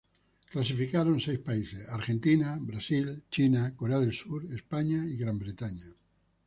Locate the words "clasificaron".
0.51-1.19